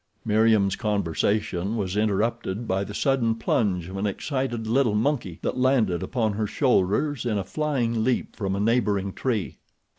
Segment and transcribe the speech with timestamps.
[0.25, 6.01] Meriem's conversation was interrupted by the sudden plunge of an excited little monkey that landed
[6.01, 9.59] upon her shoulders in a flying leap from a neighboring tree.